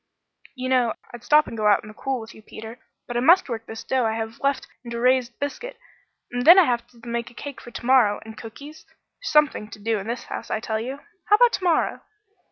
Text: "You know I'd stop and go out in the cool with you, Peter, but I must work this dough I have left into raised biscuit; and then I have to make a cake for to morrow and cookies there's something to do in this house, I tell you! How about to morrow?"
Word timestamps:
"You 0.55 0.67
know 0.67 0.95
I'd 1.13 1.23
stop 1.23 1.45
and 1.45 1.55
go 1.55 1.67
out 1.67 1.83
in 1.83 1.87
the 1.87 1.93
cool 1.93 2.19
with 2.21 2.33
you, 2.33 2.41
Peter, 2.41 2.79
but 3.05 3.15
I 3.15 3.19
must 3.19 3.47
work 3.47 3.67
this 3.67 3.83
dough 3.83 4.03
I 4.03 4.13
have 4.15 4.39
left 4.39 4.65
into 4.83 4.99
raised 4.99 5.37
biscuit; 5.37 5.77
and 6.31 6.43
then 6.43 6.57
I 6.57 6.63
have 6.63 6.87
to 6.87 7.07
make 7.07 7.29
a 7.29 7.35
cake 7.35 7.61
for 7.61 7.69
to 7.69 7.85
morrow 7.85 8.19
and 8.25 8.35
cookies 8.35 8.81
there's 8.87 9.31
something 9.31 9.69
to 9.69 9.77
do 9.79 9.99
in 9.99 10.07
this 10.07 10.23
house, 10.23 10.49
I 10.49 10.59
tell 10.59 10.79
you! 10.79 11.01
How 11.25 11.35
about 11.35 11.53
to 11.53 11.63
morrow?" 11.63 12.01